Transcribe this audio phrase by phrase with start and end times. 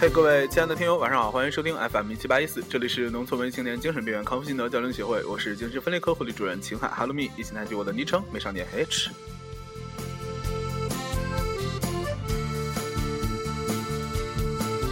[0.00, 9.10] 嘿，各位亲爱的听友，晚上好，欢迎收听 FM 一七八一四，这里是农村文艺青年精神病院康复心得交流协会，我是精神分裂科护理主任秦海哈喽咪，一起来记我的昵称美少年 H。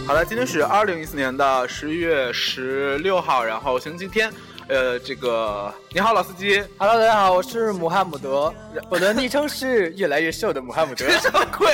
[0.05, 4.29] 好了，今天是二零一四年的十一月十六号，然后星期天。
[4.69, 6.61] 呃，这个你好，老司机。
[6.77, 8.53] Hello，大家好，我是穆罕默德，
[8.89, 11.09] 我的昵称是越来越瘦的穆罕默德。
[11.19, 11.71] 什么鬼？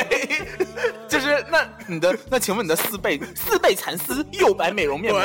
[1.94, 5.22] 你的那，请问你的四倍四倍蚕丝幼白美容面膜？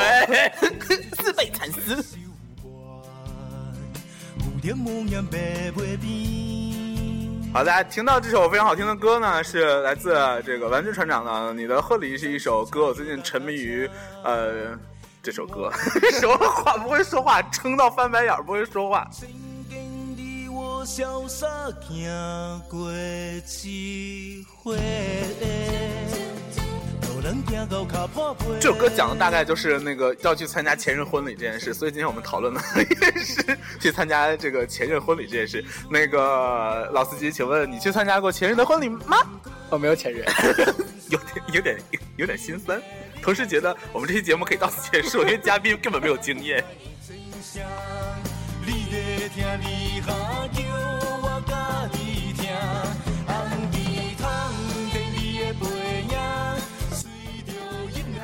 [1.17, 2.03] 四倍蚕丝。
[7.51, 10.13] 好，大家听到这首非常好听的歌呢，是来自
[10.45, 12.85] 这个玩具船长的《你的贺礼》是一首歌。
[12.85, 13.89] 我最近沉迷于
[14.23, 14.77] 呃
[15.23, 15.71] 这首歌，
[16.19, 19.09] 说话不会说话，撑到翻白眼儿不会说话。
[28.59, 35.63] 这首歌讲的大概就是那个要去参加前任婚礼这件事，所以今天我们讨论的 也是去参加这个前任婚礼这件事。
[35.89, 39.17] 那个老司机，请问你去参加过前任的婚礼吗？
[39.69, 40.25] 我没有前任，
[41.09, 41.77] 有点有点
[42.17, 42.81] 有点心酸，
[43.21, 46.63] 同时觉得我们这期节目可以到此结束，因为嘉宾根本没有经验。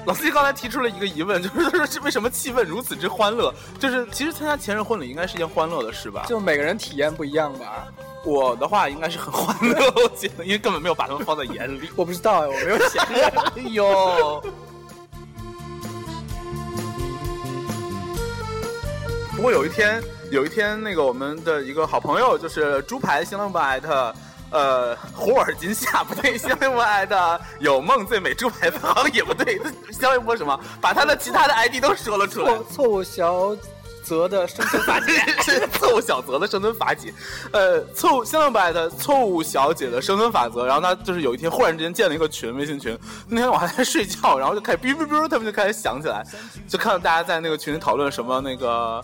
[0.06, 3.54] 老司机刚才提出了一个疑问，就是是为什么气氛如此之欢乐？
[3.80, 6.26] 就是其实参加前任婚礼应该是一件欢乐的事吧？
[6.28, 7.88] 就每个人体验不一样吧。
[8.24, 11.90] 我的话应该是很欢乐，我觉得，因为根本没有把他们放在眼里。
[11.96, 13.24] 我不知道，我没有前任。
[13.56, 14.44] 哎呦！
[19.36, 24.14] 不过有一天，有一天，那个我们的一个好朋友，就是猪排新浪不艾特。
[24.52, 29.60] 呃， 胡尔金夏不对，新浪微博艾特有梦最美猪排坊也不对，
[29.92, 30.58] 新浪微博什么？
[30.80, 32.54] 把他的其他的 ID 都说了出来。
[32.56, 33.56] 错错误小
[34.04, 35.08] 泽的生存法 则
[35.42, 37.08] 是错误小泽的生存法则，
[37.52, 40.66] 呃，错误新浪白的错误小姐的生存法则。
[40.66, 42.98] 然后他就是有一天忽然之间建了一个群，微信群。
[43.28, 46.24] 那天我还在睡觉，然后就开始哔哔哔，他们就开始响起来，
[46.70, 49.04] 就看到大家在那个群里讨论什么那个。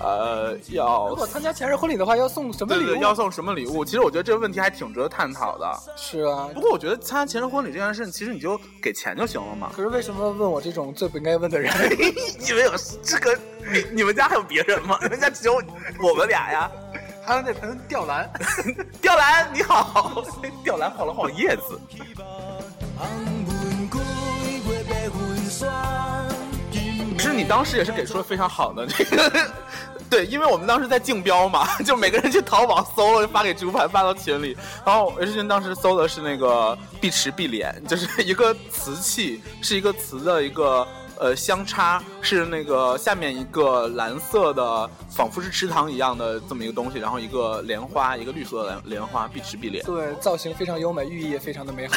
[0.00, 2.86] 呃，要如果参加前任婚礼的话，要送什么礼物？
[2.86, 3.84] 对对，要送什么礼物？
[3.84, 5.80] 其实我觉得这个问题还挺值得探讨的。
[5.96, 9.70] 是啊，不过我觉得参加前任婚礼这件事，其实你就给钱就行了嘛。
[9.74, 11.72] 可是为什么问我这种最不应该问的人？
[12.48, 13.38] 因为有这个，
[13.72, 14.98] 你你们家还有别人吗？
[15.02, 15.54] 你们家只有
[16.02, 16.70] 我们俩呀。
[17.22, 18.28] 还有那盆 吊兰，
[19.00, 20.24] 吊兰你好，
[20.64, 21.78] 吊兰晃了晃叶子。
[27.20, 29.50] 其实你当时也是给出了非常好的这 个，
[30.08, 34.56] 对，因为我们当时在竞标嘛， 就每个人去淘宝搜了，发给猪排发到群里。
[34.86, 40.86] 然后 H 君当时搜的是那个碧池碧莲，就是一个瓷器，是一个瓷的一个
[41.20, 49.84] 呃相差，是那个下面一个蓝色的，仿佛是池塘一样的这么一个东西，然后一个莲花，一个绿色的莲莲花，碧池碧莲。
[49.84, 51.94] 对，造型非常优美，寓意也非常的美好。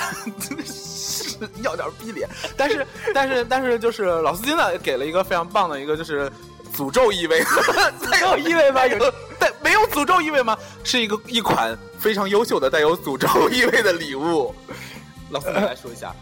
[0.66, 6.29] 是要点逼脸，但是 但是但是就是老司机呢给了一个非常棒的一个就是
[6.75, 7.41] 诅咒意味，
[8.11, 8.85] 没有意味吗？
[8.85, 10.57] 有带没有诅咒意味吗？
[10.84, 14.53] 是一个一款非常优秀的带有诅咒意味的礼物。
[15.29, 16.13] 老司机来说一下，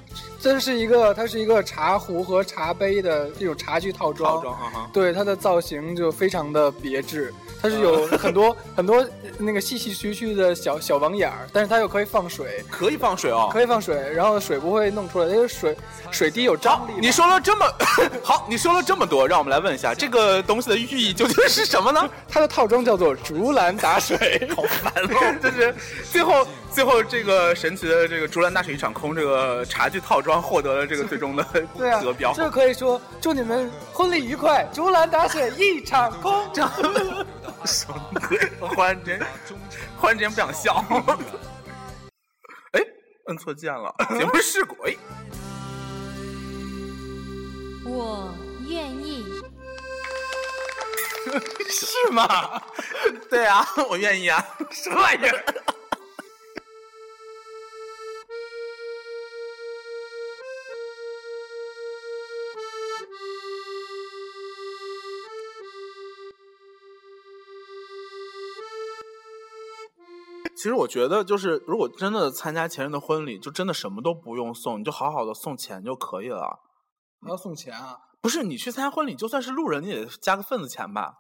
[0.42, 4.44] 这是一个它是一个茶壶和茶杯的这种茶具套装，
[4.92, 7.32] 对它的造型就非常的别致。
[7.62, 9.08] 它是有很多 很多
[9.38, 15.78] 那个细细须须的小小网眼儿，但是它又可以放水，可以放水哦，可以放水，然后水不会弄出来，因为水
[16.10, 16.94] 水滴有张力。
[17.00, 17.66] 你说了这么
[18.24, 22.10] 好，你说了这么多，让我们来问一下，这个东西的寓意究竟是什么呢？
[22.28, 25.38] 它的套装叫做竹篮打水， 好烦哦！
[25.40, 25.76] 就是
[26.12, 31.44] 最后最后这个神奇的这个竹篮打水一场空，这个茶具套装获得了这个最终的
[31.78, 32.34] 对啊得标。
[32.34, 36.50] 这可以说祝你们婚礼愉快，竹篮打水一场空。
[36.54, 36.66] 这。
[37.66, 38.40] 什么鬼？
[38.60, 39.20] 我忽然间，
[39.98, 40.84] 忽然间不想笑。
[42.74, 42.82] 哎，
[43.28, 44.76] 摁错键了， 节目事故。
[44.84, 44.96] 哎，
[47.86, 48.34] 我
[48.68, 49.26] 愿意。
[51.70, 52.62] 是吗？
[53.30, 54.44] 对啊，我愿意啊。
[54.72, 55.44] 什么玩意儿？
[70.62, 76.60] 其实我觉得，就是如果真的参加前任的婚礼，就真的什么都不用送，你就好好的送钱就可以了。
[77.24, 77.98] 还要送钱啊？
[78.22, 81.16] 不是你去参加婚礼，就算是路人，你也加个份子钱吧。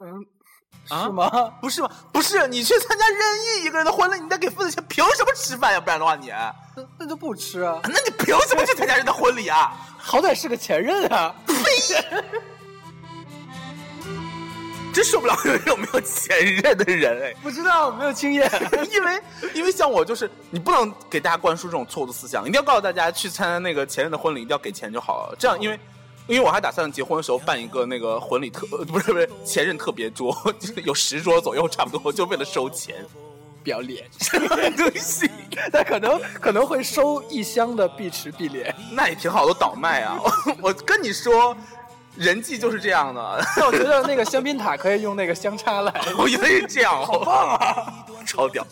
[0.00, 0.10] 嗯，
[0.88, 1.30] 啊是吗？
[1.60, 1.90] 不是吗？
[2.12, 5.78] 不是，你去参加任意一个人的婚礼，你得给份子钱，凭什么吃饭呀？
[5.78, 6.52] 不然的话你，那
[6.98, 9.70] 那就不吃啊，那你凭什么去参加人的婚礼啊？
[9.96, 11.32] 好歹是个前任啊。
[14.92, 17.34] 真受不了有没有前任的人哎。
[17.42, 18.50] 不知道，没有经验。
[18.90, 19.20] 因为
[19.54, 25.36] 因为像我就是，你不能给大家灌输这种错误的思想，一定要告诉大家去参加那个前任的婚礼，一定要给钱就好了。
[25.38, 25.78] 这样，因为
[26.26, 32.96] 因为我还打算结婚的时候办一个那个婚礼特，呃不是不是前任特别桌，就是有十桌左右差不多，就为了收钱。
[33.62, 34.08] 不要脸，
[34.74, 35.30] 对不起，
[35.70, 38.74] 他可能可能会收一箱的碧池碧莲。
[38.90, 40.18] 那也挺好，的倒卖啊！
[40.62, 41.54] 我跟你说，
[42.20, 43.44] 人际就是这样的。
[43.56, 45.92] 但我觉得那个香槟塔可以用那个香插来。
[46.18, 48.66] 我以为是这样，好棒啊，超屌！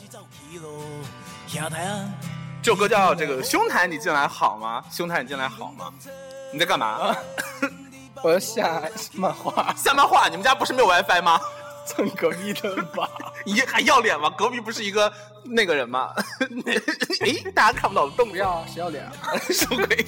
[2.63, 4.85] 这首歌叫这个兄台，你进来好吗？
[4.91, 5.91] 兄台，你进来好吗？
[6.53, 7.17] 你在干嘛？
[8.23, 8.83] 我要下
[9.15, 11.41] 漫画，下漫画，你们家不是没有 WiFi 吗？
[11.87, 13.09] 蹭隔壁的吧。
[13.47, 14.29] 你还要脸吗？
[14.37, 15.11] 隔壁不是一个
[15.45, 16.13] 那个人吗？
[17.25, 19.39] 哎，大家看不到我的动作，不要啊，谁要脸啊？
[19.49, 20.07] 什么鬼？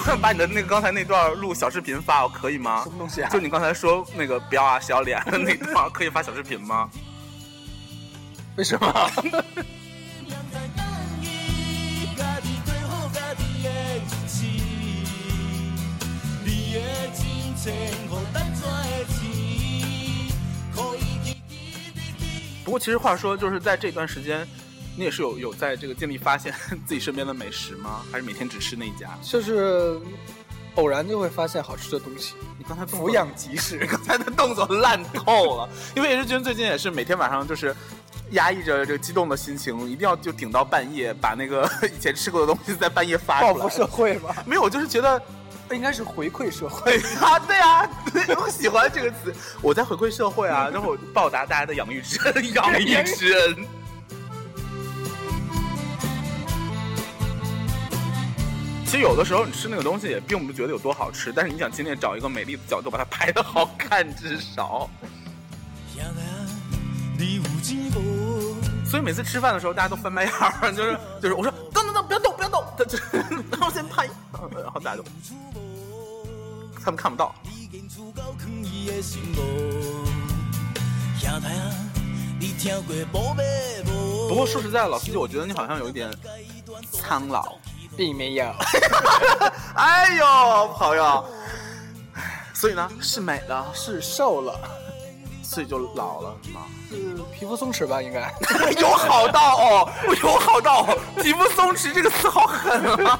[0.00, 2.90] 快把你的那个刚才那段录小视频发我，可以吗什？
[2.90, 3.28] 么东西啊？
[3.30, 6.88] 就你刚才说那个不要啊，谁要脸的那段，可以发小视频吗？
[8.56, 9.10] 为什么？
[22.64, 24.46] 不过其实话说，就是在这段时间，
[24.96, 26.52] 你也是有有在这个尽力发现
[26.86, 28.02] 自己身边的美食吗？
[28.10, 29.08] 还是每天只吃那一家？
[29.22, 29.98] 就是
[30.76, 33.78] 偶然就会发现好吃的东西，你刚才动作俯仰即是。
[33.90, 37.74] 刚才的动作烂透了，因为叶志军最近也是每天晚上就是
[38.30, 43.52] 压抑着这个激动的心情，一定要就顶到半夜，把那个 以前吃过的东西在半夜发出来。
[43.54, 44.34] 报复社会吗？
[44.46, 45.20] 没有，我就是觉得，
[45.72, 46.98] 应该是回馈社会。
[47.20, 47.88] 啊，对啊，
[48.38, 53.66] 我喜欢这个词，我在回馈社会啊，然后报答大家的养育之恩，养育之恩。
[58.90, 64.90] 其实有的时候你吃那个东西也并不觉得有多好吃，但是你想今天找一个美丽的角度把它拍的好看，至少。
[68.84, 73.04] 所以每次吃饭的时候，大家都翻白眼儿，就是就是我说等等等，不要动不要动，他就是
[73.52, 74.08] 让我先拍，
[74.60, 75.04] 然后大家就
[76.82, 77.32] 他们看不到。
[84.28, 86.12] 不过说实在的，老司机，我觉得你好像有一点
[86.90, 87.56] 苍老。
[87.96, 88.44] 并没有，
[89.74, 91.24] 哎呦，朋友，
[92.54, 94.58] 所以呢是美了，是瘦了，
[95.42, 96.60] 所以就老了，是吗？
[96.88, 96.96] 是
[97.32, 98.00] 皮肤松弛吧？
[98.00, 98.32] 应该。
[98.80, 99.90] 有好到哦，
[100.22, 103.18] 有好到哦，皮肤松弛这个词好狠啊！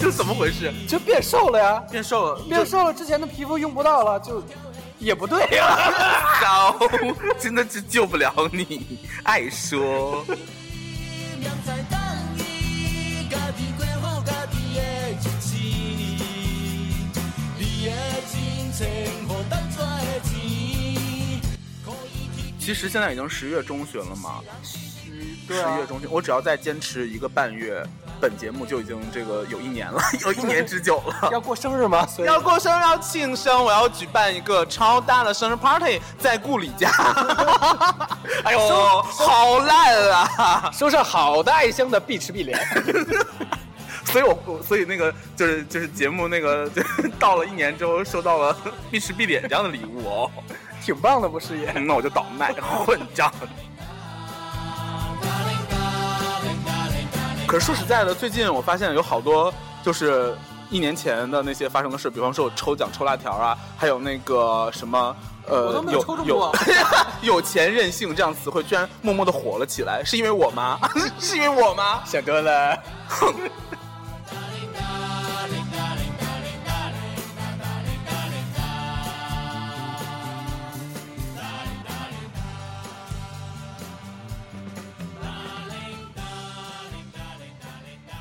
[0.00, 0.72] 这怎么回事？
[0.86, 4.42] 就变瘦了呀，变瘦了，变瘦了，之前的皮肤用不到了，就
[4.98, 5.92] 也不对呀。
[6.40, 6.76] 糟，
[7.38, 10.24] 真的是救不了你，爱说。
[22.68, 24.42] 其实现在已经十月中旬了嘛，
[25.48, 27.82] 对啊十月中旬，我只要再坚持一个半月，
[28.20, 31.30] 本节目就已经这个有一年了， 有一年之久了。
[31.32, 32.06] 要过生日吗？
[32.06, 36.90] 所以要过生日要庆生，我要举办一个超大的生日 party，在顾里家。
[38.44, 40.70] 哎呦，好烂啊！
[40.70, 42.60] 收上好大一箱的碧池碧莲。
[44.04, 46.82] 所以我我所以那个就是就是节目那个就
[47.18, 48.54] 到了一年之后收到了
[48.90, 50.30] 碧池碧莲这样的礼物哦，
[50.82, 51.72] 挺棒的，不是也？
[51.72, 52.52] 那我就倒卖
[52.84, 53.32] 混账。
[57.46, 60.36] 可是说实在的，最近我发现有好多就是
[60.68, 65.16] 一年前的那些发生的事，比方说我抽奖抽辣条啊，还有那个什么
[65.46, 66.52] 呃，我都没有有
[67.22, 70.78] 有钱任性这样词汇，居然默默的火了起来，是因为我吗？
[71.18, 72.02] 是因为我吗？
[72.04, 72.78] 想多了。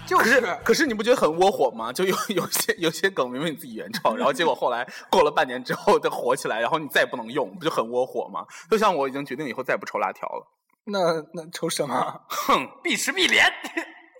[0.07, 1.91] 就可是，可是你不觉得很窝火吗？
[1.93, 8.45] 就有 有些有些梗明明你自己原创， 然后结果后来过了半年之后再火起来，然后你再也不能用，不就很窝火吗？
[8.71, 10.47] 就像我已经决定以后再也不抽辣条了。
[10.85, 12.21] 那那抽什么？
[12.29, 13.45] 哼，必吃必连。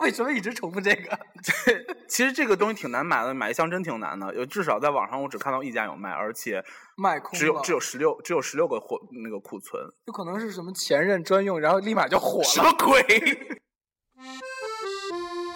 [0.02, 1.18] 为什么一直重复这个？
[2.08, 4.32] 其实这个东西挺难买的，买一箱真挺难的。
[4.36, 6.64] 有至少在网上我只看到一家有卖，而且
[6.98, 9.82] 卖空了，只有只有十六只有十六个货那个库存。
[10.06, 12.44] 有可能是什么前任专用，然后立马就火了。
[12.44, 13.02] 什么鬼？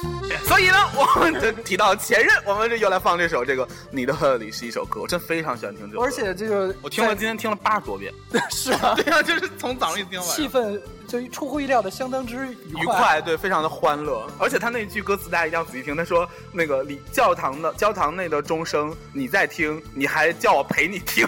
[0.46, 6.06] 所以呢，我们就提到前任，我们就又来放这首这个《你的歌里是一首歌》，我真非常喜欢听这首歌。
[6.06, 8.14] 而且这个我听了今天听了八十多遍，
[8.52, 10.36] 是啊， 对啊，就是从早上一听到晚上。
[10.36, 14.26] 气氛就出乎意料的相当之愉愉快，对，非常的欢乐。
[14.40, 21.28] 而且他那句歌词大家一定要仔细听，他说那个里教堂的教堂内的钟声，你在听，你还叫我陪你听，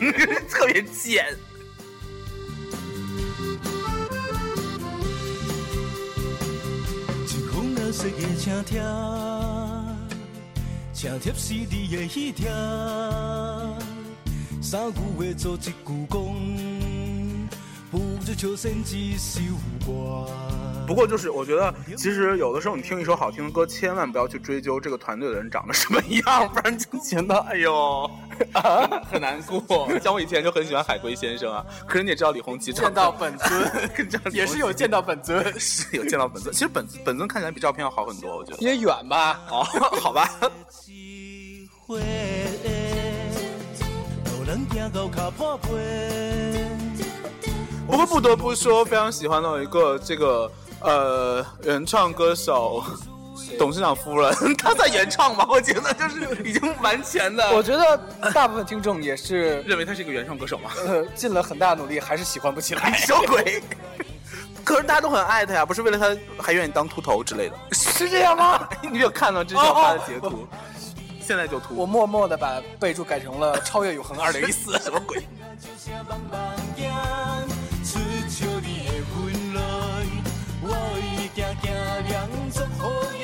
[0.50, 1.26] 特别贱。
[7.94, 8.82] 一封蓝色的请听，
[10.94, 12.50] 请贴是你的喜听，
[14.62, 15.72] 三句话做一句
[16.10, 16.20] 讲，
[17.92, 19.40] 不如笑成一首
[19.86, 20.63] 歌。
[20.86, 28.10] 不过就是我觉得，其实有的时候你听一首好听的歌，千万不要去追究这个团队的人长得什么样，不然就 显得哎呦。
[29.12, 33.72] 很难过，像我以前就很喜欢海龟先生啊，可是你也知道李红旗见到本尊
[34.34, 36.52] 也是有见到本尊，是有见到本尊。
[36.52, 38.58] 其实本本尊看起来比照片要好很多，我觉得。
[38.58, 39.40] 因为远吧？
[39.52, 39.64] 哦，
[40.02, 40.28] 好吧。
[47.86, 50.52] 不过不得不说，非常喜欢的一个这个
[50.84, 52.84] 呃原创歌手。
[53.58, 55.46] 董事长夫人， 她在原唱吗？
[55.50, 57.52] 我觉得就是已经完全的。
[57.54, 57.98] 我觉得
[58.32, 60.72] 大部分听众也是认为他是一个原创歌手吗？
[60.88, 62.94] 呃，尽了很大努力，还是喜欢不起来。
[62.98, 63.62] 什么鬼？
[64.64, 68.68] 可是大家都很爱他呀，不是为了他还愿意当秃头之类的，是这样吗？
[68.90, 70.48] 你有看到之前发的截图？
[71.20, 71.76] 现在就秃。
[71.76, 75.26] 我默默的把备注改成了《超越永恒二零一四》，什么鬼？
[82.54, 83.23] so cold.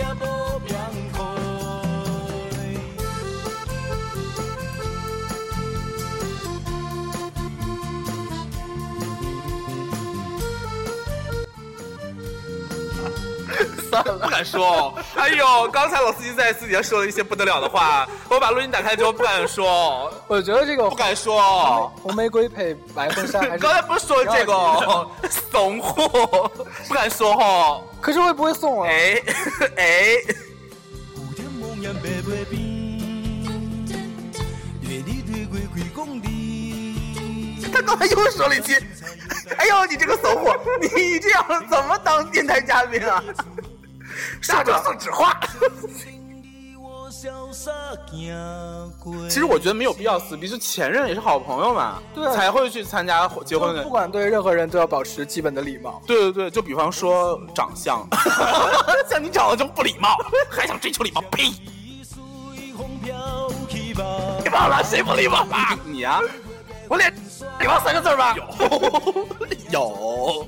[14.04, 14.94] 算了，不敢说哦。
[15.16, 20.12] 哎呦，刚才老司机在私底下说了一些不得了的话，我把录音打开之后不敢说。
[20.28, 21.92] 我觉得这个不敢说。
[22.02, 25.08] 红玫瑰配白婚纱，还是刚才不是说这个
[25.52, 26.52] 怂货，
[26.88, 27.82] 不敢说哈。
[28.02, 28.90] 可是我也不会送啊？
[28.90, 29.22] 哎
[29.78, 29.86] 哎。
[37.72, 38.76] 他刚才又说了一句
[39.58, 43.24] ：“哎呦，你这个怂货，你这样怎么当电台嘉宾啊？”
[44.42, 45.40] 傻者送纸花。
[49.30, 53.84] 其实我觉得没有必要撕逼，就前任也是好朋友嘛，对，才会去参加结婚的。
[53.84, 56.02] 不管对任何人都要保持基本的礼貌。
[56.06, 58.08] 对对对，就比方说长相，
[59.10, 60.16] 像你长得这么不礼貌，
[60.50, 61.22] 还想追求礼貌？
[61.32, 61.52] 呸！
[64.44, 65.78] 你忘了，谁不礼貌吧？
[65.84, 66.22] 你呀，
[66.88, 67.14] 我脸
[67.60, 68.34] 礼貌三个字吧？
[69.72, 70.48] 有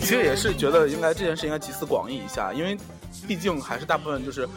[0.00, 2.76] 其实也是觉得应该这件事应该集思广益一下，因为
[3.28, 4.48] 毕竟还是大部分就是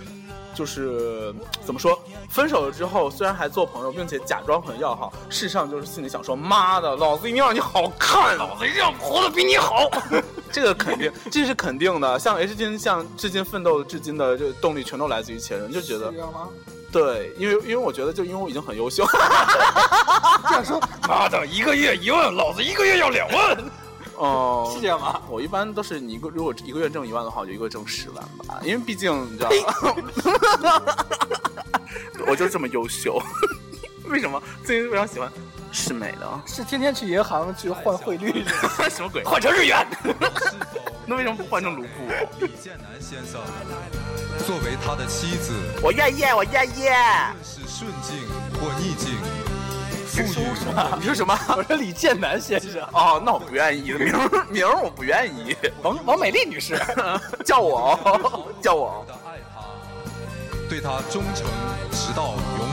[0.54, 1.98] 就是怎么说，
[2.30, 9.90] 分手了之后虽然还做朋友，并且假装很要好，事实上就是心里想说妈的，老子一定要让你好看，老子一定要活得比你好。
[10.56, 12.18] 这个肯定，这是肯定的。
[12.18, 16.14] 像 H 金，像至今奋斗至今的这动力，全都来自于前任，就觉得。
[16.94, 19.06] 对，因为因为我觉得，就因为我已经很优秀。
[20.48, 23.58] 这样说， 妈的，一个月一万，老子一个月要两万。
[24.16, 25.20] 哦，是这样吗？
[25.28, 30.82] 我一般都是你一个，如果一个月挣一万的话，我就一个月挣十万吧，因为毕竟你知道吗？
[32.28, 33.22] 我就这么优秀。
[34.06, 35.30] 为什么最近非常喜欢？
[35.76, 38.46] 是美的，是天天去银行去换汇率，
[38.90, 39.22] 什么鬼？
[39.26, 39.86] 换成日元？
[41.06, 41.90] 那为什么不换成卢布？
[42.40, 43.42] 李建南先生，
[44.48, 45.54] 作为他的妻子，
[45.84, 46.86] 我愿意，我愿意。
[47.44, 48.16] 是顺境
[48.54, 49.14] 或逆境，
[50.26, 50.98] 你说什么？
[50.98, 51.38] 你说什么？
[51.58, 52.82] 我说李建南先生。
[52.94, 54.14] 哦，那我不愿意，名
[54.50, 55.56] 名我不愿意。
[55.84, 56.80] 王王美丽女士，
[57.46, 59.06] 叫我，叫我。
[59.26, 59.62] 爱他，
[60.70, 61.46] 对他忠诚，
[61.92, 62.65] 直到永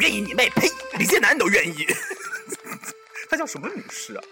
[0.00, 0.50] 愿意你妹！
[0.50, 0.68] 呸！
[0.98, 1.86] 李建南都愿意。
[3.30, 4.22] 他叫什么女士啊？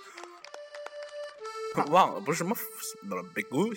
[1.91, 3.69] 忘了，不是什么什么北姑。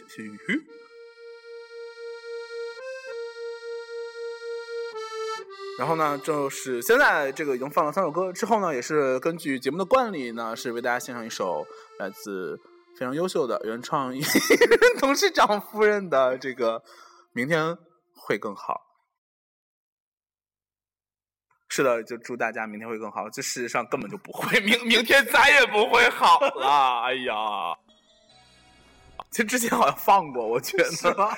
[5.78, 11.66] 然后呢，就是现在这个已经放了三首歌之后呢，也是根据节目的惯例呢，是为大家献上一首
[12.00, 12.58] 来自
[12.98, 14.14] 非常优秀的原创
[15.00, 16.80] 董事长夫人的这个
[17.34, 17.78] 《明天
[18.14, 18.74] 会更好》。
[21.76, 23.30] 是的，就祝大家明天会更好。
[23.30, 27.02] 这事实上根本就不会， 明明天再也不会好了。
[27.04, 27.76] 哎呀，
[29.30, 30.86] 其实之前好像放过，我觉得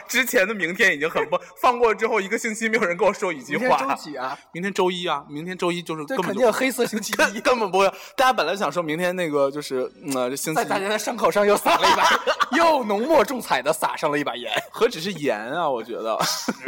[0.08, 3.79] 之前的明天已经很不放过之后一个星期没有人跟我说一句话。
[3.79, 4.39] 明天周几啊？
[4.51, 7.39] 明天周一啊，明天周一就是对，根本就肯定有黑色星期一。
[7.41, 7.88] 根本不会。
[8.15, 12.08] 大家本来想说明天那个就是嗯、星期在大家的伤口上又撒了一把，
[12.56, 14.51] 又浓墨重彩的撒上了一把盐。
[14.70, 16.15] 何止是盐啊，我觉得，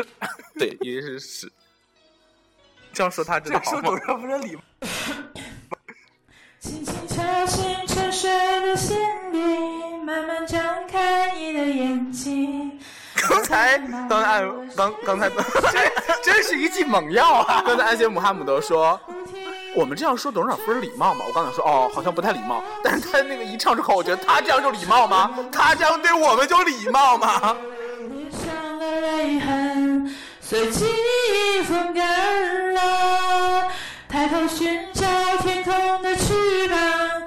[0.58, 1.52] 对，也是屎。
[3.00, 3.98] 这样说他真的好吗？
[4.06, 4.58] 上不是礼
[6.60, 8.29] 轻轻敲醒沉睡
[8.60, 8.98] 的心
[9.32, 12.77] 灵，慢慢张开你的眼睛。
[13.15, 13.77] 刚才
[14.10, 14.41] 刚才
[14.75, 15.29] 刚刚才
[16.22, 17.63] 真是一剂猛药啊！
[17.65, 19.00] 刚才安杰姆哈姆德说。
[19.75, 21.24] 我们这样说董事长不是礼貌吗？
[21.25, 22.62] 我刚才说哦，好像不太礼貌。
[22.84, 25.32] 但是他那个一唱出口，我觉得他这样就礼貌吗？
[25.53, 27.56] 他这样对我们就礼貌吗？
[28.10, 31.19] 脸上的泪痕随记忆
[31.70, 33.68] 风干了，
[34.08, 35.06] 抬头寻找
[35.44, 36.78] 天空的翅膀。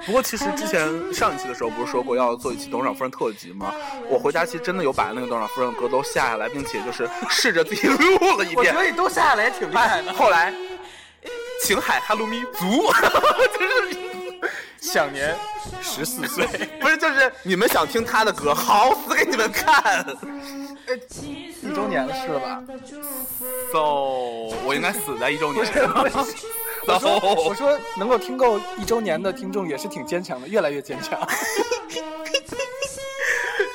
[0.05, 3.73] 不过其实之前上一期的时候不是说过要做一期董事长夫人特辑吗？
[4.09, 8.73] 我回家其实真的有把那个董事长夫人的歌都下下来，并且就是试着自己录了一遍我觉。
[8.73, 10.11] 得你都下下来也挺厉害的。
[10.11, 10.53] 后来，
[11.61, 12.91] 情海哈鲁咪足，
[13.57, 14.22] 就是
[14.83, 15.33] 享年
[15.81, 16.45] 十四 岁，
[16.81, 20.05] 不是就是你们想听他的歌，好死给你们看。
[21.63, 22.61] 一周年了是了吧
[23.71, 23.79] ？so
[24.65, 25.65] 我应该死在一周年。
[26.85, 31.17] 我说我说能够听够一周年的听众也是挺坚强的，越来越坚强。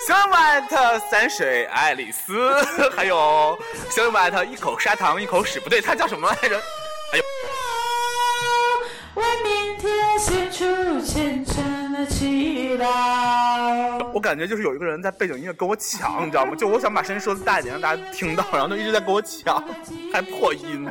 [0.06, 2.54] 香外特三水爱丽丝，
[2.94, 3.58] 还有
[3.90, 6.60] 香外特一口砂糖一口屎，不对，他叫什么来着？
[11.00, 12.86] 虔诚的祈祷。
[14.12, 16.54] 我感觉就是有一个人在背景音乐跟我抢，你知道吗？
[16.56, 19.62] 就我想把声音说的大一点，让大家听到，然后他一直在跟我抢，
[20.12, 20.86] 还破音。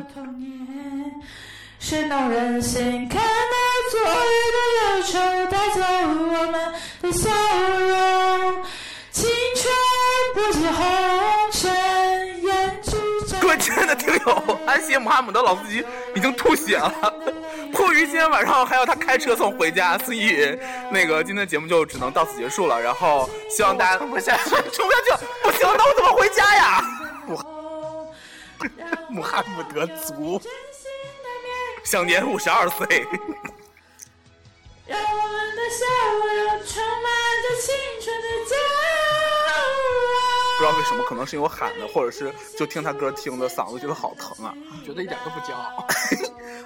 [1.80, 3.56] 是动人心，看那
[3.90, 4.04] 昨日
[4.54, 5.18] 的忧愁
[5.50, 6.54] 带走我们
[7.02, 8.64] 的笑容。
[9.12, 9.64] 青春
[10.34, 10.76] 不及红
[13.58, 15.84] 亲爱的听友，安息姆哈姆德老司机
[16.14, 16.92] 已经吐血了。
[17.72, 20.58] 迫于今天晚上还要他开车送回家，所以
[20.90, 22.80] 那个今天的节目就只能到此结束了。
[22.80, 26.82] 然后希望大家撑 不下去，撑不下去，不行，那我怎么回家呀？
[29.08, 30.40] 穆罕默德族，
[31.84, 33.06] 享年五十二岁。
[34.86, 35.84] 让我们的笑
[36.16, 37.06] 容充满
[37.42, 37.66] 着青
[38.02, 38.67] 春的骄傲。
[40.58, 44.52] 不知道为什么，可能是因为我喊的，或者是就听他歌听的，嗓子觉得好疼啊。
[44.84, 45.86] 觉得一点都不骄傲。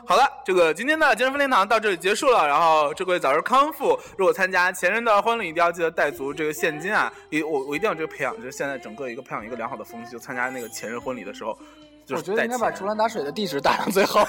[0.07, 2.49] 好了，这个今天的精神分裂堂到这里结束了。
[2.49, 3.99] 然后祝各位早日康复。
[4.17, 7.13] 如果参加前任的婚礼，一定要记得带足这个现金啊！
[7.29, 10.11] 一我我一定要这个培养，就是现在整个一个培养一个良好的风气。
[10.11, 11.59] 就参加那个前任婚礼的时候，
[12.07, 14.25] 就我觉得应该把竹篮打水的地址打上最后。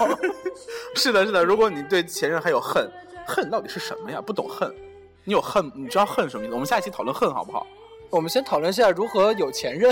[0.93, 1.41] 是的，是的。
[1.41, 2.91] 如果你对前任还有恨，
[3.25, 4.19] 恨到底是什么呀？
[4.19, 4.75] 不懂恨，
[5.23, 6.53] 你有恨，你知道恨什么意思？
[6.53, 7.65] 我们下一期讨论恨好不好？
[8.13, 9.91] 我们先讨论一下如何有前任。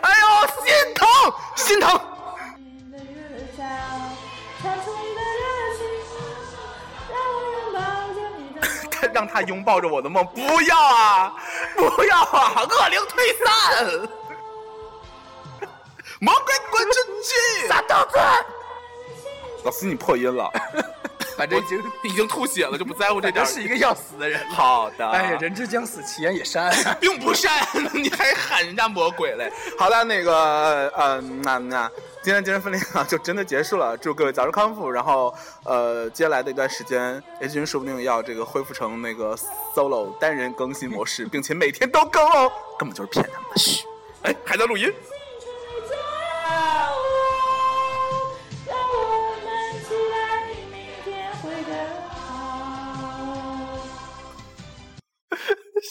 [0.00, 0.26] 哎呦，
[0.64, 1.08] 心疼，
[1.56, 2.00] 心疼！
[9.12, 11.34] 让他拥抱着我的梦，不要啊，
[11.76, 13.84] 不要啊，恶灵退散，
[16.20, 16.92] 魔鬼滚出
[17.24, 17.66] 去！
[17.66, 18.18] 撒豆子！
[19.64, 20.48] 老师，你破音了，
[21.36, 24.44] 反正已经已经吐血了，就不在乎这反点是一个要死的人。
[24.50, 26.72] 好的，哎呀，人之将死，其言也善。
[27.00, 29.52] 并不善， 你还喊人家魔鬼嘞？
[29.78, 31.90] 好的，那个，嗯、那那
[32.22, 33.96] 今天精神分裂啊，就真的结束了。
[33.96, 34.90] 祝各位早日康复。
[34.90, 39.36] 然后，呃，接下来的一段时间，H 君说不定要这个恢复成那个
[39.74, 43.58] solo 单人更新模式，并且每天都更哦，根本就是骗他们的。
[43.58, 43.84] 嘘，
[44.22, 44.92] 哎，还在录音。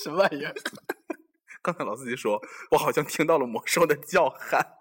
[0.04, 0.54] 什么玩意儿？
[1.62, 4.78] 刚才老司机说，我好像听到了魔兽的叫喊。